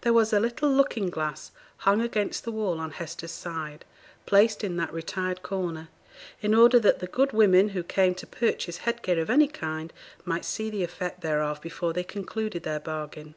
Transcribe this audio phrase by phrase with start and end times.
[0.00, 1.50] There was a little looking glass
[1.84, 3.84] hung against the wall on Hester's side,
[4.24, 5.88] placed in that retired corner,
[6.40, 9.92] in order that the good women who came to purchase head gear of any kind
[10.24, 13.34] might see the effect thereof before they concluded their bargain.